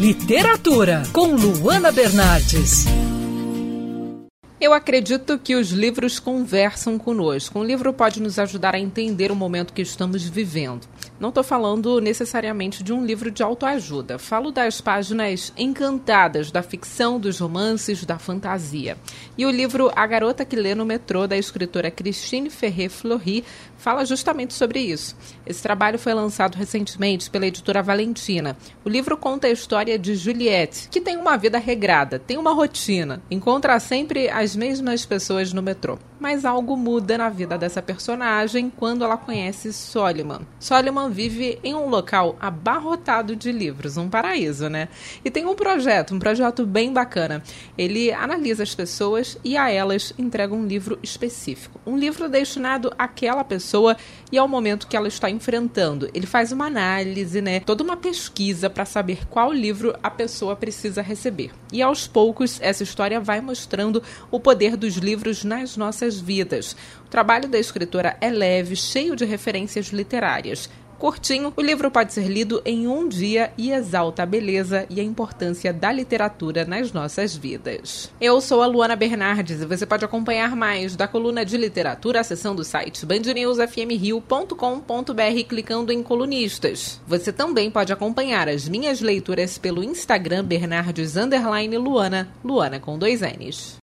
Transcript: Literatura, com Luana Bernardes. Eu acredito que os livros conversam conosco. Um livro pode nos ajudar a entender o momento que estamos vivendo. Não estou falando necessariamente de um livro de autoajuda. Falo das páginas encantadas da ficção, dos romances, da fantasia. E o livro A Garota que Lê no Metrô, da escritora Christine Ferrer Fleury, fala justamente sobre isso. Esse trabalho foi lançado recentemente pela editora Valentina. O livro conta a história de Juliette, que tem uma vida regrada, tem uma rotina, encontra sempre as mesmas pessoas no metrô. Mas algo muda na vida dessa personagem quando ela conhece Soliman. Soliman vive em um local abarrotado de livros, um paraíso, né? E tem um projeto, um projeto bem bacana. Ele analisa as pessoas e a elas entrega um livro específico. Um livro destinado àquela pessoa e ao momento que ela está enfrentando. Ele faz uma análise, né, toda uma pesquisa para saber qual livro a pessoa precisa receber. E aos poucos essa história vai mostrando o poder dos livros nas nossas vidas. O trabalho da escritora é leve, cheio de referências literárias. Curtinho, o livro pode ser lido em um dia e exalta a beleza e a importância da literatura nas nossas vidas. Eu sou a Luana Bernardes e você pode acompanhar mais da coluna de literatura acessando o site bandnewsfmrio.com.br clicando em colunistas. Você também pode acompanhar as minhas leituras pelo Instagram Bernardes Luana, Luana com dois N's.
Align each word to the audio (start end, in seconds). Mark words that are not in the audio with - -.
Literatura, 0.00 1.02
com 1.12 1.34
Luana 1.36 1.92
Bernardes. 1.92 2.86
Eu 4.60 4.72
acredito 4.72 5.38
que 5.38 5.54
os 5.54 5.70
livros 5.70 6.18
conversam 6.18 6.98
conosco. 6.98 7.58
Um 7.58 7.64
livro 7.64 7.92
pode 7.92 8.20
nos 8.20 8.38
ajudar 8.38 8.74
a 8.74 8.80
entender 8.80 9.30
o 9.30 9.36
momento 9.36 9.72
que 9.72 9.82
estamos 9.82 10.24
vivendo. 10.24 10.86
Não 11.20 11.28
estou 11.28 11.44
falando 11.44 12.00
necessariamente 12.00 12.82
de 12.82 12.92
um 12.92 13.04
livro 13.04 13.30
de 13.30 13.42
autoajuda. 13.42 14.18
Falo 14.18 14.50
das 14.50 14.80
páginas 14.80 15.52
encantadas 15.56 16.50
da 16.50 16.62
ficção, 16.62 17.20
dos 17.20 17.38
romances, 17.38 18.04
da 18.04 18.18
fantasia. 18.18 18.96
E 19.38 19.46
o 19.46 19.50
livro 19.50 19.92
A 19.94 20.06
Garota 20.06 20.44
que 20.44 20.56
Lê 20.56 20.74
no 20.74 20.84
Metrô, 20.84 21.26
da 21.28 21.36
escritora 21.36 21.90
Christine 21.90 22.50
Ferrer 22.50 22.90
Fleury, 22.90 23.44
fala 23.78 24.04
justamente 24.04 24.54
sobre 24.54 24.80
isso. 24.80 25.16
Esse 25.46 25.62
trabalho 25.62 25.98
foi 25.98 26.12
lançado 26.12 26.56
recentemente 26.56 27.30
pela 27.30 27.46
editora 27.46 27.82
Valentina. 27.82 28.56
O 28.84 28.88
livro 28.88 29.16
conta 29.16 29.46
a 29.46 29.50
história 29.50 29.98
de 29.98 30.14
Juliette, 30.16 30.88
que 30.88 31.00
tem 31.00 31.16
uma 31.16 31.36
vida 31.36 31.58
regrada, 31.58 32.18
tem 32.18 32.36
uma 32.36 32.52
rotina, 32.52 33.22
encontra 33.30 33.78
sempre 33.78 34.28
as 34.28 34.56
mesmas 34.56 35.06
pessoas 35.06 35.52
no 35.52 35.62
metrô. 35.62 35.98
Mas 36.22 36.44
algo 36.44 36.76
muda 36.76 37.18
na 37.18 37.28
vida 37.28 37.58
dessa 37.58 37.82
personagem 37.82 38.70
quando 38.70 39.02
ela 39.02 39.16
conhece 39.16 39.72
Soliman. 39.72 40.42
Soliman 40.60 41.10
vive 41.10 41.58
em 41.64 41.74
um 41.74 41.88
local 41.88 42.36
abarrotado 42.38 43.34
de 43.34 43.50
livros, 43.50 43.96
um 43.96 44.08
paraíso, 44.08 44.68
né? 44.68 44.88
E 45.24 45.32
tem 45.32 45.44
um 45.46 45.56
projeto, 45.56 46.14
um 46.14 46.20
projeto 46.20 46.64
bem 46.64 46.92
bacana. 46.92 47.42
Ele 47.76 48.12
analisa 48.12 48.62
as 48.62 48.72
pessoas 48.72 49.36
e 49.42 49.56
a 49.56 49.68
elas 49.68 50.14
entrega 50.16 50.54
um 50.54 50.64
livro 50.64 50.96
específico. 51.02 51.80
Um 51.84 51.96
livro 51.96 52.28
destinado 52.28 52.92
àquela 52.96 53.42
pessoa 53.42 53.96
e 54.30 54.38
ao 54.38 54.46
momento 54.46 54.86
que 54.86 54.96
ela 54.96 55.08
está 55.08 55.28
enfrentando. 55.28 56.08
Ele 56.14 56.28
faz 56.28 56.52
uma 56.52 56.66
análise, 56.66 57.42
né, 57.42 57.58
toda 57.58 57.82
uma 57.82 57.96
pesquisa 57.96 58.70
para 58.70 58.84
saber 58.84 59.26
qual 59.26 59.52
livro 59.52 59.92
a 60.00 60.08
pessoa 60.08 60.54
precisa 60.54 61.02
receber. 61.02 61.50
E 61.72 61.82
aos 61.82 62.06
poucos 62.06 62.60
essa 62.60 62.84
história 62.84 63.18
vai 63.18 63.40
mostrando 63.40 64.00
o 64.30 64.38
poder 64.38 64.76
dos 64.76 64.94
livros 64.94 65.42
nas 65.42 65.76
nossas 65.76 66.11
vidas. 66.20 66.76
O 67.06 67.08
trabalho 67.08 67.48
da 67.48 67.58
escritora 67.58 68.16
é 68.20 68.30
leve, 68.30 68.76
cheio 68.76 69.16
de 69.16 69.24
referências 69.24 69.88
literárias. 69.88 70.68
Curtinho, 71.02 71.52
o 71.56 71.60
livro 71.60 71.90
pode 71.90 72.12
ser 72.12 72.28
lido 72.28 72.62
em 72.64 72.86
um 72.86 73.08
dia 73.08 73.52
e 73.58 73.72
exalta 73.72 74.22
a 74.22 74.26
beleza 74.26 74.86
e 74.88 75.00
a 75.00 75.02
importância 75.02 75.72
da 75.72 75.90
literatura 75.90 76.64
nas 76.64 76.92
nossas 76.92 77.34
vidas. 77.34 78.08
Eu 78.20 78.40
sou 78.40 78.62
a 78.62 78.66
Luana 78.66 78.94
Bernardes 78.94 79.62
e 79.62 79.66
você 79.66 79.84
pode 79.84 80.04
acompanhar 80.04 80.54
mais 80.54 80.94
da 80.94 81.08
coluna 81.08 81.44
de 81.44 81.56
literatura 81.56 82.20
acessando 82.20 82.62
o 82.62 82.64
site 82.64 83.04
bandnewsfmrio.com.br 83.04 85.44
clicando 85.48 85.90
em 85.90 86.04
colunistas. 86.04 87.00
Você 87.04 87.32
também 87.32 87.68
pode 87.68 87.92
acompanhar 87.92 88.48
as 88.48 88.68
minhas 88.68 89.00
leituras 89.00 89.58
pelo 89.58 89.82
Instagram 89.82 90.44
Bernardes 90.44 91.16
Luana, 91.80 92.32
Luana 92.44 92.78
com 92.78 92.96
dois 92.96 93.22
N's. 93.22 93.82